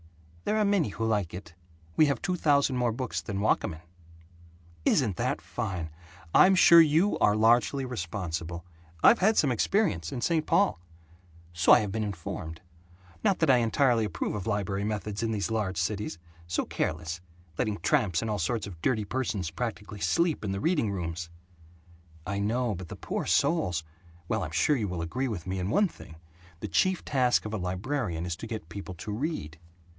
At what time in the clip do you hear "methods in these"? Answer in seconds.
14.83-15.51